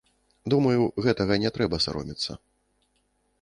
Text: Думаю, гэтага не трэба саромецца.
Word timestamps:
Думаю, 0.53 0.81
гэтага 1.07 1.37
не 1.43 1.51
трэба 1.59 1.81
саромецца. 1.87 2.31